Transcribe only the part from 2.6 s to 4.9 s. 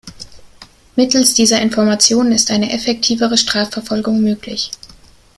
effektivere Strafverfolgung möglich.